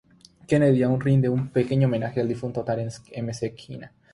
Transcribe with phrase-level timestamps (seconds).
[0.47, 3.93] Kennedy aún rinde un pequeño homenaje al difunto Terence McKenna.